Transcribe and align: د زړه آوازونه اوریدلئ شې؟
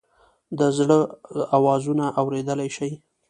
د 0.57 0.59
زړه 0.77 0.97
آوازونه 1.57 2.05
اوریدلئ 2.21 2.69
شې؟ 2.75 2.89